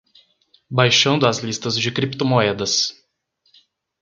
Baixando 0.67 1.27
as 1.27 1.41
listas 1.43 1.75
de 1.79 1.91
criptomoedas 1.91 2.95